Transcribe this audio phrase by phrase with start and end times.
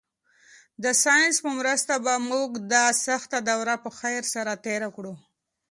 [0.83, 5.13] د ساینس په مرسته به موږ دا سخته دوره په خیر سره تېره کړو.